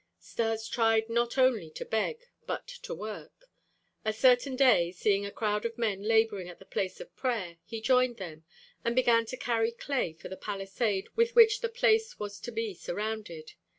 [0.17, 3.45] Stas tried not only to beg, but to work.
[4.03, 7.81] A certain day, seeing a crowd of men laboring at the place of prayer, he
[7.81, 8.43] joined them,
[8.83, 12.73] and began to carry clay for the palisade with which the place was to be
[12.73, 13.53] surrounded.